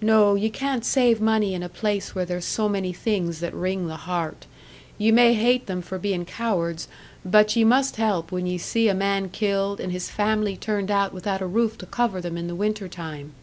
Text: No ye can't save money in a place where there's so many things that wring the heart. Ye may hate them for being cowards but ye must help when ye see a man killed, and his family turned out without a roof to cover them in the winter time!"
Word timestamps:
No 0.00 0.36
ye 0.36 0.48
can't 0.48 0.86
save 0.86 1.20
money 1.20 1.52
in 1.52 1.62
a 1.62 1.68
place 1.68 2.14
where 2.14 2.24
there's 2.24 2.46
so 2.46 2.66
many 2.66 2.94
things 2.94 3.40
that 3.40 3.52
wring 3.52 3.88
the 3.88 3.96
heart. 3.98 4.46
Ye 4.96 5.10
may 5.12 5.34
hate 5.34 5.66
them 5.66 5.82
for 5.82 5.98
being 5.98 6.24
cowards 6.24 6.88
but 7.26 7.54
ye 7.56 7.62
must 7.62 7.96
help 7.96 8.32
when 8.32 8.46
ye 8.46 8.56
see 8.56 8.88
a 8.88 8.94
man 8.94 9.28
killed, 9.28 9.78
and 9.78 9.92
his 9.92 10.08
family 10.08 10.56
turned 10.56 10.90
out 10.90 11.12
without 11.12 11.42
a 11.42 11.46
roof 11.46 11.76
to 11.76 11.84
cover 11.84 12.22
them 12.22 12.38
in 12.38 12.46
the 12.46 12.54
winter 12.54 12.88
time!" 12.88 13.34